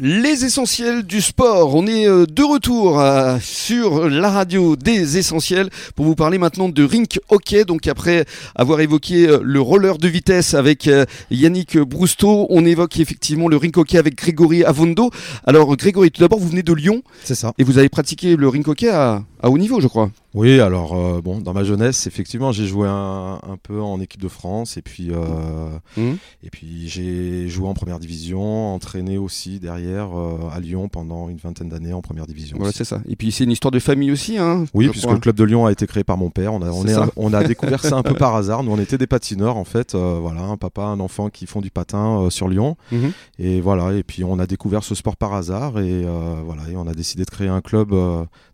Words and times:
Les 0.00 0.44
essentiels 0.44 1.02
du 1.02 1.20
sport. 1.20 1.74
On 1.74 1.84
est 1.88 2.06
euh, 2.08 2.24
de 2.24 2.44
retour 2.44 3.00
euh, 3.00 3.38
sur 3.40 4.08
la 4.08 4.30
radio 4.30 4.76
des 4.76 5.18
essentiels 5.18 5.70
pour 5.96 6.04
vous 6.04 6.14
parler 6.14 6.38
maintenant 6.38 6.68
de 6.68 6.84
rink 6.84 7.18
hockey. 7.30 7.64
Donc 7.64 7.88
après 7.88 8.24
avoir 8.54 8.78
évoqué 8.78 9.28
euh, 9.28 9.40
le 9.42 9.60
roller 9.60 9.98
de 9.98 10.06
vitesse 10.06 10.54
avec 10.54 10.88
Yannick 11.32 11.76
Brousteau, 11.78 12.46
on 12.48 12.64
évoque 12.64 13.00
effectivement 13.00 13.48
le 13.48 13.56
rink 13.56 13.76
hockey 13.76 13.98
avec 13.98 14.14
Grégory 14.14 14.62
Avondo. 14.62 15.10
Alors 15.44 15.76
Grégory, 15.76 16.12
tout 16.12 16.20
d'abord 16.20 16.38
vous 16.38 16.48
venez 16.48 16.62
de 16.62 16.72
Lyon. 16.72 17.02
C'est 17.24 17.34
ça. 17.34 17.52
Et 17.58 17.64
vous 17.64 17.78
avez 17.78 17.88
pratiqué 17.88 18.36
le 18.36 18.48
rink 18.48 18.68
hockey 18.68 18.90
à, 18.90 19.24
à 19.40 19.50
haut 19.50 19.58
niveau, 19.58 19.80
je 19.80 19.86
crois. 19.86 20.10
Oui, 20.34 20.60
alors 20.60 20.94
euh, 20.94 21.20
bon, 21.22 21.40
dans 21.40 21.52
ma 21.52 21.64
jeunesse, 21.64 22.06
effectivement, 22.06 22.52
j'ai 22.52 22.66
joué 22.66 22.86
un, 22.88 23.38
peu 23.62 23.80
en 23.80 24.00
équipe 24.00 24.20
de 24.20 24.28
France 24.28 24.76
et 24.76 24.82
puis 24.82 25.08
euh, 25.10 25.78
mmh. 25.96 26.16
et 26.44 26.50
puis 26.50 26.88
j'ai 26.88 27.48
joué 27.48 27.66
en 27.66 27.74
première 27.74 27.98
division, 27.98 28.74
entraîné 28.74 29.18
aussi 29.18 29.58
derrière 29.58 30.16
euh, 30.16 30.50
à 30.52 30.60
Lyon 30.60 30.88
pendant 30.88 31.28
une 31.28 31.38
vingtaine 31.38 31.68
d'années 31.68 31.92
en 31.92 32.02
première 32.02 32.26
division. 32.26 32.56
Voilà, 32.58 32.72
c'est 32.72 32.84
ça. 32.84 33.00
Et 33.08 33.16
puis 33.16 33.32
c'est 33.32 33.44
une 33.44 33.50
histoire 33.50 33.72
de 33.72 33.78
famille 33.78 34.12
aussi, 34.12 34.38
hein. 34.38 34.64
Oui, 34.74 34.88
puisque 34.88 35.10
le 35.10 35.18
club 35.18 35.34
de 35.34 35.44
Lyon 35.44 35.66
a 35.66 35.72
été 35.72 35.86
créé 35.86 36.04
par 36.04 36.18
mon 36.18 36.30
père. 36.30 36.52
On 36.52 36.62
a 36.62 36.70
on, 36.70 36.84
on 37.16 37.32
a 37.32 37.42
découvert 37.42 37.82
ça 37.82 37.96
un 37.96 38.02
peu 38.02 38.14
par 38.18 38.36
hasard. 38.36 38.62
Nous, 38.62 38.72
on 38.72 38.78
était 38.78 38.98
des 38.98 39.06
patineurs 39.06 39.56
en 39.56 39.64
fait. 39.64 39.94
voilà, 39.94 40.42
un 40.42 40.56
papa, 40.56 40.82
un 40.82 41.00
enfant 41.00 41.30
qui 41.30 41.46
font 41.46 41.60
du 41.60 41.70
patin 41.70 42.28
sur 42.30 42.48
Lyon. 42.48 42.76
Mmh. 42.92 43.08
Et 43.38 43.60
voilà, 43.60 43.94
et 43.94 44.02
puis 44.02 44.24
on 44.24 44.38
a 44.38 44.46
découvert 44.46 44.84
ce 44.84 44.94
sport 44.94 45.16
par 45.16 45.32
hasard 45.34 45.78
et 45.78 46.04
voilà, 46.44 46.62
et 46.70 46.76
on 46.76 46.86
a 46.86 46.94
décidé 46.94 47.24
de 47.24 47.30
créer 47.30 47.48
un 47.48 47.60
club. 47.60 47.90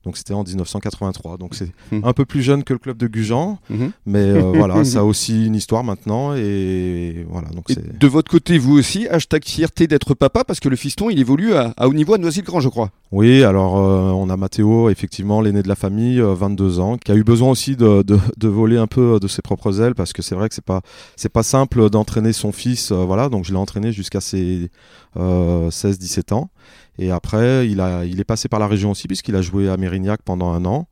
donc 0.04 0.16
c'était 0.16 0.34
en 0.34 0.44
1983. 0.78 1.36
Donc 1.38 1.54
c'est 1.54 1.70
mmh. 1.92 2.00
un 2.04 2.12
peu 2.12 2.24
plus 2.24 2.42
jeune 2.42 2.64
que 2.64 2.72
le 2.72 2.78
club 2.78 2.96
de 2.96 3.06
Gujan, 3.06 3.58
mhm. 3.70 3.92
mais 4.06 4.18
euh, 4.18 4.40
voilà, 4.54 4.84
ça 4.84 5.00
a 5.00 5.02
aussi 5.02 5.46
une 5.46 5.54
histoire 5.54 5.84
maintenant 5.84 6.34
et 6.34 7.26
voilà. 7.28 7.48
Donc 7.48 7.66
de 7.72 8.06
votre 8.06 8.30
côté, 8.30 8.58
vous 8.58 8.76
aussi, 8.78 9.08
hashtag 9.08 9.44
fierté 9.44 9.86
d'être 9.86 10.14
papa 10.14 10.44
parce 10.44 10.60
que 10.60 10.68
le 10.68 10.76
fiston, 10.76 11.10
il 11.10 11.18
évolue 11.18 11.54
à, 11.54 11.74
haut 11.86 11.94
niveau 11.94 12.14
à 12.14 12.18
Noisy-le-Grand, 12.18 12.60
je 12.60 12.68
crois. 12.68 12.90
Oui, 13.12 13.44
alors 13.44 13.76
euh, 13.78 14.10
on 14.10 14.28
a 14.30 14.36
Mathéo, 14.36 14.90
effectivement, 14.90 15.40
l'aîné 15.40 15.62
de 15.62 15.68
la 15.68 15.76
famille, 15.76 16.20
22 16.20 16.78
euh, 16.78 16.82
ans, 16.82 16.96
qui 16.98 17.12
a 17.12 17.14
eu 17.14 17.24
besoin 17.24 17.50
aussi 17.50 17.76
de, 17.76 18.02
de, 18.02 18.48
voler 18.48 18.76
un 18.76 18.86
peu 18.86 19.18
de 19.20 19.28
ses 19.28 19.42
propres 19.42 19.80
ailes 19.80 19.94
parce 19.94 20.12
que 20.12 20.22
c'est 20.22 20.34
vrai 20.34 20.48
que 20.48 20.54
c'est 20.54 20.64
pas 20.64 20.82
c'est 21.16 21.28
pas 21.28 21.42
simple 21.42 21.90
d'entraîner 21.90 22.32
son 22.32 22.52
fils, 22.52 22.92
voilà. 22.92 23.28
Donc 23.28 23.44
je 23.44 23.52
l'ai 23.52 23.58
entraîné 23.58 23.92
jusqu'à 23.92 24.20
ses 24.20 24.70
16-17 25.16 26.34
ans. 26.34 26.50
Et 26.98 27.10
après, 27.10 27.68
il, 27.68 27.80
a, 27.80 28.04
il 28.04 28.20
est 28.20 28.24
passé 28.24 28.48
par 28.48 28.60
la 28.60 28.68
région 28.68 28.92
aussi, 28.92 29.08
puisqu'il 29.08 29.34
a 29.34 29.42
joué 29.42 29.68
à 29.68 29.76
Mérignac 29.76 30.22
pendant 30.22 30.52
un 30.52 30.64
an. 30.64 30.86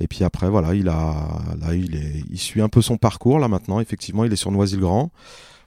Et 0.00 0.06
puis 0.06 0.22
après, 0.22 0.48
voilà, 0.48 0.74
il, 0.74 0.88
a, 0.88 1.28
là, 1.60 1.74
il, 1.74 1.96
est, 1.96 2.22
il 2.30 2.38
suit 2.38 2.60
un 2.60 2.68
peu 2.68 2.80
son 2.80 2.96
parcours, 2.96 3.38
là 3.38 3.48
maintenant. 3.48 3.80
Effectivement, 3.80 4.24
il 4.24 4.32
est 4.32 4.36
sur 4.36 4.52
Noisy-le-Grand. 4.52 5.10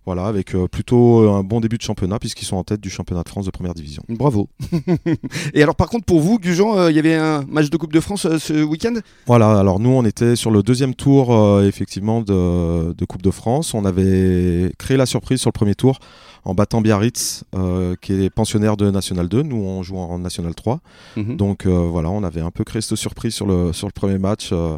Voilà, 0.08 0.26
avec 0.26 0.56
euh, 0.56 0.68
plutôt 0.68 1.30
un 1.30 1.44
bon 1.44 1.60
début 1.60 1.78
de 1.78 1.84
championnat, 1.84 2.18
puisqu'ils 2.18 2.46
sont 2.46 2.56
en 2.56 2.64
tête 2.64 2.82
du 2.82 2.90
championnat 2.90 3.22
de 3.22 3.30
France 3.30 3.46
de 3.46 3.52
première 3.52 3.76
division. 3.76 4.02
Bravo. 4.10 4.50
et 5.54 5.62
alors, 5.62 5.76
par 5.76 5.90
contre, 5.90 6.06
pour 6.06 6.22
vous, 6.22 6.40
Gujan, 6.40 6.76
euh, 6.76 6.90
il 6.90 6.96
y 6.96 7.00
avait 7.00 7.14
un 7.14 7.44
match 7.48 7.70
de 7.70 7.78
Coupe 7.78 7.94
de 7.94 8.00
France 8.00 8.26
euh, 8.26 8.40
ce 8.40 8.64
week-end? 8.64 8.96
Voilà, 9.28 9.60
alors 9.60 9.80
nous, 9.80 9.92
on 9.92 10.04
était 10.04 10.36
sur 10.36 10.50
le 10.50 10.64
deuxième 10.64 10.96
tour, 10.96 11.62
effectivement, 11.62 12.22
de, 12.22 12.94
de 12.94 13.06
Coupe 13.06 13.22
de 13.22 13.30
France. 13.30 13.76
On 13.76 13.86
avait 13.86 14.72
créé 14.80 14.98
la 14.98 15.06
surprise 15.06 15.40
sur 15.40 15.50
le 15.50 15.54
premier 15.54 15.76
tour 15.76 16.00
en 16.44 16.54
battant 16.54 16.82
Biarritz, 16.82 17.44
euh, 17.56 17.96
qui 18.02 18.14
est 18.14 18.30
pensionnaire 18.30 18.78
de 18.78 18.90
National 18.90 19.28
2. 19.28 19.44
Nous, 19.44 19.58
on 19.58 19.84
joue 19.84 19.98
en 19.98 20.18
National 20.20 20.56
3. 20.56 20.80
Mhm. 21.16 21.38
Donc 21.38 21.66
euh, 21.66 21.70
voilà, 21.70 22.10
on 22.10 22.24
avait 22.24 22.42
un 22.42 22.52
peu 22.52 22.64
créé 22.64 22.82
cette 22.82 22.98
surprise 22.98 23.34
sur 23.34 23.46
le, 23.46 23.74
sur 23.74 23.88
le 23.88 23.94
premier 23.94 24.18
match 24.18 24.50
euh, 24.52 24.78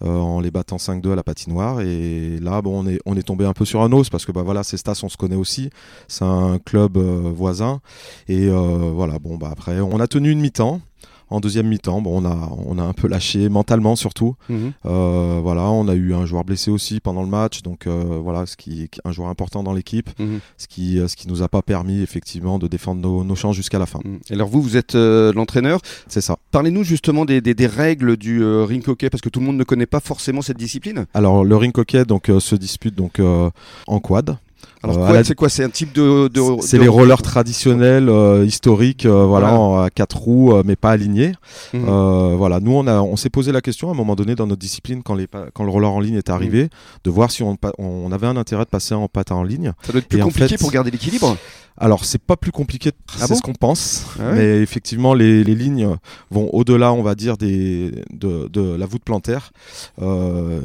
en 0.00 0.40
les 0.40 0.50
battant 0.50 0.76
5-2 0.76 1.12
à 1.12 1.16
la 1.16 1.22
patinoire. 1.22 1.80
Et 1.80 2.38
là, 2.40 2.60
bon, 2.62 2.84
on 2.84 2.86
est, 2.86 3.00
on 3.06 3.16
est 3.16 3.22
tombé 3.22 3.46
un 3.46 3.54
peu 3.54 3.64
sur 3.64 3.82
un 3.82 3.92
os 3.92 4.10
parce 4.10 4.26
que 4.26 4.32
bah, 4.32 4.42
voilà, 4.42 4.60
on 4.60 5.08
se 5.08 5.16
connaît 5.16 5.36
aussi. 5.36 5.70
C'est 6.08 6.24
un 6.24 6.58
club 6.58 6.98
voisin. 6.98 7.80
Et 8.28 8.48
voilà, 8.48 9.18
bon, 9.18 9.36
bah, 9.36 9.48
après, 9.50 9.80
on 9.80 10.00
a 10.00 10.06
tenu 10.06 10.30
une 10.30 10.40
mi-temps. 10.40 10.80
En 11.30 11.40
deuxième 11.40 11.68
mi-temps, 11.68 12.00
bon, 12.00 12.22
on, 12.22 12.24
a, 12.24 12.50
on 12.66 12.78
a 12.78 12.82
un 12.82 12.92
peu 12.92 13.08
lâché 13.08 13.48
mentalement 13.48 13.96
surtout. 13.96 14.36
Mhm. 14.48 14.72
Euh, 14.86 15.40
voilà, 15.42 15.64
on 15.70 15.88
a 15.88 15.94
eu 15.94 16.14
un 16.14 16.26
joueur 16.26 16.44
blessé 16.44 16.70
aussi 16.70 17.00
pendant 17.00 17.22
le 17.22 17.28
match, 17.28 17.62
donc 17.62 17.86
euh, 17.86 18.18
voilà, 18.22 18.46
ce 18.46 18.56
qui 18.56 18.82
est 18.82 19.00
un 19.04 19.12
joueur 19.12 19.28
important 19.28 19.62
dans 19.62 19.72
l'équipe, 19.72 20.10
mhm. 20.18 20.40
ce 20.56 20.66
qui 20.66 20.98
ce 21.06 21.16
qui 21.16 21.28
nous 21.28 21.42
a 21.42 21.48
pas 21.48 21.62
permis 21.62 22.00
effectivement 22.00 22.58
de 22.58 22.66
défendre 22.66 23.00
nos, 23.00 23.24
nos 23.24 23.34
chances 23.34 23.56
jusqu'à 23.56 23.78
la 23.78 23.86
fin. 23.86 24.00
Mhm. 24.04 24.20
Alors 24.30 24.48
vous, 24.48 24.62
vous 24.62 24.76
êtes 24.76 24.94
euh, 24.94 25.32
l'entraîneur. 25.32 25.80
C'est 26.06 26.20
ça. 26.20 26.36
Parlez-nous 26.50 26.84
justement 26.84 27.24
des, 27.24 27.40
des, 27.40 27.66
règles 27.66 28.16
du 28.16 28.42
ring 28.44 28.86
hockey 28.88 29.10
parce 29.10 29.20
que 29.20 29.28
tout 29.28 29.40
le 29.40 29.46
monde 29.46 29.56
ne 29.56 29.64
connaît 29.64 29.86
pas 29.86 30.00
forcément 30.00 30.42
cette 30.42 30.56
discipline. 30.56 31.06
Alors 31.12 31.44
le 31.44 31.56
ring 31.56 31.76
hockey 31.76 32.04
donc 32.04 32.30
se 32.38 32.56
dispute 32.56 32.94
donc 32.94 33.20
en 33.20 34.00
quad. 34.00 34.38
Alors 34.82 35.10
euh, 35.10 35.22
c'est 35.24 35.34
quoi 35.34 35.48
C'est 35.48 35.64
un 35.64 35.70
type 35.70 35.92
de, 35.92 36.30
c'est 36.60 36.78
les 36.78 36.88
rollers 36.88 37.22
traditionnels 37.22 38.08
euh, 38.08 38.44
historiques, 38.44 39.06
euh, 39.06 39.24
voilà, 39.24 39.48
à 39.84 39.90
quatre 39.92 40.16
roues, 40.16 40.54
mais 40.64 40.76
pas 40.76 40.90
alignés. 40.90 41.32
Mhm. 41.72 42.34
voilà, 42.36 42.60
nous 42.60 42.72
on 42.72 42.86
a, 42.86 43.00
on 43.00 43.16
s'est 43.16 43.30
posé 43.30 43.52
la 43.52 43.60
question 43.60 43.88
à 43.88 43.92
un 43.92 43.94
moment 43.94 44.14
donné 44.14 44.34
dans 44.34 44.46
notre 44.46 44.60
discipline 44.60 45.02
quand 45.02 45.14
les, 45.14 45.26
quand 45.54 45.64
le 45.64 45.70
roller 45.70 45.90
en 45.90 46.00
ligne 46.00 46.16
est 46.16 46.30
arrivé, 46.30 46.64
mhm. 46.64 46.68
de 47.04 47.10
voir 47.10 47.30
si 47.30 47.42
on, 47.42 47.56
on, 47.78 48.12
avait 48.12 48.26
un 48.26 48.36
intérêt 48.36 48.64
de 48.64 48.70
passer 48.70 48.94
en 48.94 49.08
patin 49.08 49.36
en 49.36 49.42
ligne. 49.42 49.72
Ça 49.82 49.92
doit 49.92 50.00
être 50.00 50.08
plus 50.08 50.20
compliqué 50.20 50.56
pour 50.56 50.70
garder 50.70 50.90
l'équilibre. 50.90 51.36
Alors 51.80 52.04
c'est 52.04 52.20
pas 52.20 52.36
plus 52.36 52.50
compliqué, 52.50 52.90
ah 53.20 53.26
c'est 53.28 53.36
ce 53.36 53.40
qu'on 53.40 53.52
pense, 53.52 54.04
ah 54.18 54.32
mais 54.32 54.60
effectivement 54.60 55.14
les, 55.14 55.44
les, 55.44 55.54
lignes 55.54 55.94
vont 56.28 56.52
au-delà, 56.52 56.92
on 56.92 57.04
va 57.04 57.14
dire, 57.14 57.36
des, 57.36 57.92
de, 58.10 58.48
de 58.48 58.74
la 58.74 58.84
voûte 58.84 59.04
plantaire. 59.04 59.52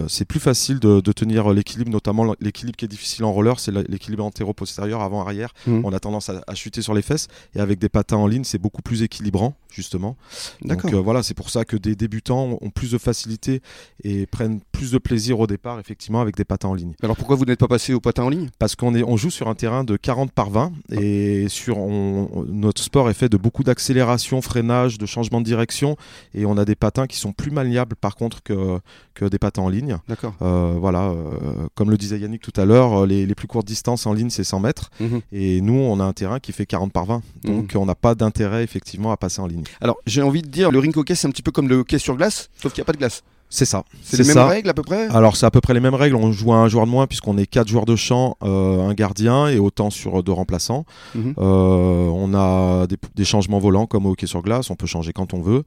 C'est 0.07 0.25
plus 0.25 0.39
facile 0.39 0.79
de, 0.79 1.01
de 1.01 1.11
tenir 1.11 1.51
l'équilibre, 1.53 1.91
notamment 1.91 2.33
l'équilibre 2.41 2.77
qui 2.77 2.85
est 2.85 2.87
difficile 2.87 3.25
en 3.25 3.31
roller, 3.31 3.59
c'est 3.59 3.71
l'équilibre 3.71 4.02
antéro-postérieur, 4.19 5.01
avant-arrière. 5.01 5.53
Mmh. 5.67 5.81
On 5.83 5.93
a 5.93 5.99
tendance 5.99 6.29
à, 6.29 6.43
à, 6.47 6.55
chuter 6.55 6.81
sur 6.81 6.93
les 6.93 7.01
fesses, 7.01 7.27
et 7.55 7.59
avec 7.59 7.79
des 7.79 7.89
patins 7.89 8.17
en 8.17 8.27
ligne, 8.27 8.43
c'est 8.43 8.57
beaucoup 8.57 8.81
plus 8.81 9.03
équilibrant 9.03 9.55
justement. 9.73 10.15
Donc 10.61 10.85
euh, 10.85 10.99
voilà, 10.99 11.23
c'est 11.23 11.33
pour 11.33 11.49
ça 11.49 11.65
que 11.65 11.75
des 11.75 11.95
débutants 11.95 12.57
ont 12.61 12.69
plus 12.69 12.91
de 12.91 12.97
facilité 12.97 13.61
et 14.03 14.25
prennent 14.25 14.61
plus 14.71 14.91
de 14.91 14.97
plaisir 14.97 15.39
au 15.39 15.47
départ, 15.47 15.79
effectivement, 15.79 16.21
avec 16.21 16.35
des 16.35 16.45
patins 16.45 16.69
en 16.69 16.73
ligne. 16.73 16.93
Alors 17.01 17.15
pourquoi 17.17 17.35
vous 17.35 17.45
n'êtes 17.45 17.59
pas 17.59 17.67
passé 17.67 17.93
au 17.93 17.99
patin 17.99 18.23
en 18.23 18.29
ligne? 18.29 18.49
Parce 18.59 18.75
qu'on 18.75 18.95
est, 18.95 19.03
on 19.03 19.17
joue 19.17 19.31
sur 19.31 19.47
un 19.47 19.55
terrain 19.55 19.83
de 19.83 19.97
40 19.97 20.31
par 20.31 20.49
20 20.49 20.71
et 20.91 21.47
sur 21.49 21.77
notre 21.77 22.81
sport 22.81 23.09
est 23.09 23.13
fait 23.13 23.29
de 23.29 23.37
beaucoup 23.37 23.63
d'accélération, 23.63 24.41
freinage, 24.41 24.97
de 24.97 25.05
changement 25.05 25.41
de 25.41 25.45
direction 25.45 25.97
et 26.33 26.45
on 26.45 26.57
a 26.57 26.65
des 26.65 26.75
patins 26.75 27.07
qui 27.07 27.17
sont 27.17 27.33
plus 27.33 27.51
maniables 27.51 27.95
par 27.95 28.15
contre 28.15 28.43
que, 28.43 28.79
que 29.13 29.25
des 29.25 29.39
patins 29.39 29.63
en 29.63 29.69
ligne. 29.69 29.97
D'accord. 30.07 30.33
Euh, 30.41 30.75
voilà, 30.79 31.09
euh, 31.09 31.67
comme 31.75 31.89
le 31.89 31.97
disait 31.97 32.19
Yannick 32.19 32.41
tout 32.41 32.59
à 32.59 32.65
l'heure, 32.65 33.05
les, 33.05 33.33
plus 33.33 33.47
courtes 33.47 33.65
distances 33.65 34.05
en 34.05 34.13
ligne 34.13 34.29
c'est 34.29 34.43
100 34.43 34.59
mètres 34.59 34.91
mhm. 34.99 35.21
et 35.31 35.61
nous 35.61 35.73
on 35.73 35.99
a 35.99 36.03
un 36.03 36.13
terrain 36.13 36.39
qui 36.39 36.51
fait 36.51 36.67
40 36.67 36.93
par 36.93 37.05
20 37.05 37.21
donc 37.43 37.73
mhm. 37.73 37.81
on 37.81 37.85
n'a 37.85 37.95
pas 37.95 38.15
d'intérêt 38.15 38.63
effectivement 38.63 39.11
à 39.11 39.17
passer 39.17 39.41
en 39.41 39.47
ligne. 39.47 39.62
Alors 39.81 39.97
j'ai 40.05 40.21
envie 40.21 40.41
de 40.41 40.47
dire, 40.49 40.71
le 40.71 40.79
ring 40.79 40.95
hockey 40.95 41.15
c'est 41.15 41.27
un 41.27 41.31
petit 41.31 41.41
peu 41.41 41.51
comme 41.51 41.67
le 41.67 41.77
hockey 41.77 41.99
sur 41.99 42.15
glace, 42.15 42.49
sauf 42.61 42.73
qu'il 42.73 42.81
n'y 42.81 42.85
a 42.85 42.87
pas 42.87 42.93
de 42.93 42.97
glace. 42.97 43.23
C'est 43.53 43.65
ça. 43.65 43.83
C'est 44.01 44.17
les 44.17 44.33
mêmes 44.33 44.47
règles 44.47 44.69
à 44.69 44.73
peu 44.73 44.81
près? 44.81 45.07
Alors 45.09 45.37
c'est 45.37 45.45
à 45.45 45.51
peu 45.51 45.61
près 45.61 45.75
les 45.75 45.79
mêmes 45.79 45.93
règles. 45.93 46.15
On 46.15 46.31
joue 46.31 46.53
à 46.53 46.55
un 46.55 46.67
joueur 46.67 46.87
de 46.87 46.91
moins 46.91 47.05
puisqu'on 47.05 47.37
est 47.37 47.45
quatre 47.45 47.67
joueurs 47.67 47.85
de 47.85 47.95
champ, 47.95 48.35
euh, 48.41 48.81
un 48.81 48.95
gardien 48.95 49.47
et 49.47 49.59
autant 49.59 49.91
sur 49.91 50.23
deux 50.23 50.31
remplaçants. 50.31 50.85
Mhm. 51.13 51.35
Euh, 51.37 52.07
on 52.07 52.33
a 52.33 52.87
des, 52.87 53.25
changements 53.25 53.59
volants 53.59 53.85
comme 53.85 54.07
au 54.07 54.13
hockey 54.13 54.25
sur 54.25 54.41
glace. 54.41 54.71
On 54.71 54.75
peut 54.75 54.87
changer 54.87 55.13
quand 55.13 55.35
on 55.35 55.41
veut. 55.43 55.65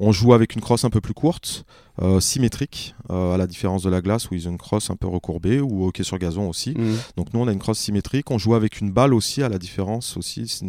On 0.00 0.12
joue 0.12 0.32
avec 0.32 0.54
une 0.54 0.62
crosse 0.62 0.86
un 0.86 0.90
peu 0.90 1.02
plus 1.02 1.12
courte, 1.12 1.66
euh, 2.02 2.20
symétrique, 2.20 2.94
à 3.08 3.36
la 3.36 3.46
différence 3.46 3.82
de 3.84 3.90
la 3.90 4.00
glace 4.00 4.30
où 4.30 4.34
ils 4.34 4.48
ont 4.48 4.50
une 4.50 4.58
crosse 4.58 4.90
un 4.90 4.96
peu 4.96 5.06
recourbée 5.06 5.60
ou 5.60 5.86
hockey 5.86 6.02
sur 6.02 6.18
gazon 6.18 6.48
aussi. 6.48 6.74
Mhm. 6.76 6.96
Donc 7.16 7.32
nous 7.32 7.40
on 7.40 7.46
a 7.46 7.52
une 7.52 7.60
crosse 7.60 7.78
symétrique. 7.78 8.30
On 8.32 8.38
joue 8.38 8.54
avec 8.54 8.80
une 8.80 8.90
balle 8.90 9.14
aussi 9.14 9.44
à 9.44 9.48
la 9.48 9.58
différence 9.58 10.16
aussi 10.16 10.60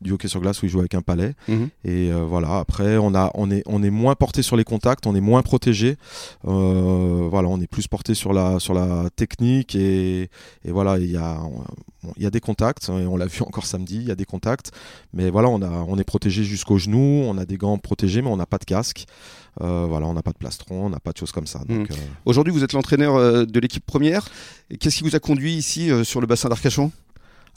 du 0.00 0.12
hockey 0.12 0.28
sur 0.28 0.40
glace 0.40 0.62
où 0.62 0.66
ils 0.66 0.70
jouent 0.70 0.80
avec 0.80 0.94
un 0.94 1.02
palais. 1.02 1.34
Mhm. 1.48 1.68
Et 1.84 2.10
voilà. 2.12 2.58
Après 2.60 2.96
on 2.96 3.14
a 3.14 3.30
on 3.34 3.50
est 3.50 3.62
on 3.66 3.82
est 3.82 3.90
moins 3.90 4.14
porté 4.14 4.40
sur 4.40 4.56
les 4.56 4.64
contacts, 4.64 5.06
on 5.06 5.14
est 5.14 5.20
moins 5.20 5.42
protégé 5.42 5.98
euh, 6.46 7.28
voilà, 7.30 7.48
on 7.48 7.60
est 7.60 7.66
plus 7.66 7.88
porté 7.88 8.14
sur 8.14 8.32
la, 8.32 8.58
sur 8.58 8.74
la 8.74 9.08
technique 9.14 9.74
et, 9.74 10.30
et 10.64 10.70
voilà, 10.70 10.98
il 10.98 11.10
y 11.10 11.16
a, 11.16 11.40
il 12.16 12.22
y 12.22 12.26
a 12.26 12.30
des 12.30 12.40
contacts, 12.40 12.88
et 12.88 13.06
on 13.06 13.16
l'a 13.16 13.26
vu 13.26 13.42
encore 13.46 13.66
samedi, 13.66 13.96
il 13.96 14.08
y 14.08 14.10
a 14.10 14.14
des 14.14 14.24
contacts, 14.24 14.72
mais 15.12 15.30
voilà, 15.30 15.48
on, 15.48 15.62
a, 15.62 15.68
on 15.68 15.98
est 15.98 16.04
protégé 16.04 16.44
jusqu'aux 16.44 16.78
genoux, 16.78 17.24
on 17.24 17.38
a 17.38 17.44
des 17.44 17.56
gants 17.56 17.78
protégés, 17.78 18.22
mais 18.22 18.30
on 18.30 18.36
n'a 18.36 18.46
pas 18.46 18.58
de 18.58 18.64
casque. 18.64 19.06
Euh, 19.60 19.86
voilà, 19.88 20.06
on 20.06 20.14
n'a 20.14 20.22
pas 20.22 20.30
de 20.30 20.38
plastron, 20.40 20.86
on 20.86 20.90
n'a 20.90 20.98
pas 20.98 21.12
de 21.12 21.18
choses 21.18 21.30
comme 21.30 21.46
ça. 21.46 21.60
Hmm. 21.68 21.82
Euh, 21.82 21.94
Aujourd'hui, 22.24 22.52
vous 22.52 22.64
êtes 22.64 22.72
l'entraîneur 22.72 23.46
de 23.46 23.60
l'équipe 23.60 23.86
première. 23.86 24.28
Qu'est-ce 24.80 24.96
qui 24.96 25.04
vous 25.04 25.14
a 25.14 25.20
conduit 25.20 25.52
ici 25.52 25.90
sur 26.04 26.20
le 26.20 26.26
bassin 26.26 26.48
d'Arcachon? 26.48 26.90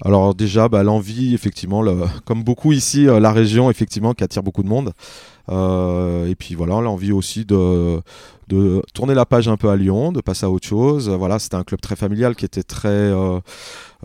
Alors 0.03 0.35
déjà, 0.35 0.69
bah, 0.69 0.83
l'envie, 0.83 1.33
effectivement, 1.33 1.83
comme 2.25 2.43
beaucoup 2.43 2.71
ici, 2.71 3.05
la 3.05 3.31
région, 3.31 3.71
effectivement, 3.71 4.13
qui 4.13 4.23
attire 4.23 4.43
beaucoup 4.43 4.63
de 4.63 4.67
monde. 4.67 4.93
Et 5.49 6.35
puis 6.37 6.55
voilà, 6.55 6.81
l'envie 6.81 7.11
aussi 7.11 7.45
de 7.45 8.01
de 8.47 8.81
tourner 8.93 9.13
la 9.13 9.25
page 9.25 9.47
un 9.47 9.57
peu 9.57 9.69
à 9.69 9.75
Lyon, 9.75 10.11
de 10.11 10.21
passer 10.21 10.45
à 10.45 10.49
autre 10.49 10.67
chose. 10.67 11.09
Voilà, 11.09 11.39
c'était 11.39 11.55
un 11.55 11.63
club 11.63 11.81
très 11.81 11.95
familial 11.95 12.35
qui 12.35 12.45
était 12.45 12.63
très 12.63 12.89
euh, 12.89 13.39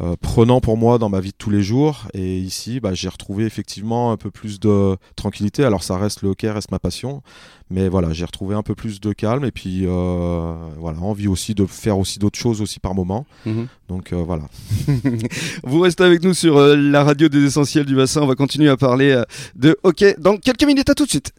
euh, 0.01 0.15
prenant 0.21 0.61
pour 0.61 0.77
moi 0.77 0.99
dans 0.99 1.09
ma 1.09 1.21
vie 1.21 1.31
de 1.31 1.37
tous 1.37 1.51
les 1.51 1.63
jours. 1.63 2.07
Et 2.15 2.39
ici, 2.39 2.81
bah, 2.81 2.95
j'ai 2.95 3.09
retrouvé 3.09 3.45
effectivement 3.45 4.13
un 4.13 4.17
peu 4.17 4.31
plus 4.31 4.61
de 4.61 4.97
tranquillité. 5.17 5.65
Alors 5.65 5.83
ça 5.83 5.97
reste 5.97 6.23
le 6.23 6.31
hockey, 6.31 6.51
reste 6.51 6.71
ma 6.71 6.79
passion. 6.79 7.23
Mais 7.71 7.89
voilà, 7.91 8.15
j'ai 8.15 8.25
retrouvé 8.25 8.55
un 8.55 8.63
peu 8.63 8.75
plus 8.75 8.99
de 9.01 9.13
calme 9.13 9.45
et 9.45 9.51
puis 9.51 9.83
euh, 9.85 10.55
voilà, 10.79 11.01
envie 11.01 11.29
aussi 11.29 11.55
de 11.55 11.67
faire 11.67 11.99
aussi 11.99 12.19
d'autres 12.19 12.39
choses 12.39 12.63
aussi 12.63 12.81
par 12.81 12.95
moment. 12.95 13.27
Mhm. 13.45 13.67
Donc 13.89 14.13
voilà. 14.13 14.45
Vous 15.65 15.81
restez 15.81 16.05
avec 16.05 16.23
nous 16.23 16.33
sur 16.33 16.59
la 16.59 17.05
radio 17.05 17.29
des 17.29 17.45
essentiels 17.45 17.85
du 17.85 17.97
bassin. 17.97 18.23
On 18.23 18.27
va 18.27 18.37
continuer 18.37 18.71
à 18.71 18.77
parler 18.77 19.23
de 19.55 19.79
hockey 19.83 20.15
dans 20.19 20.37
quelques 20.39 20.65
minutes. 20.65 20.89
À 20.89 20.95
tout 20.95 21.05
de 21.05 21.11
suite. 21.11 21.33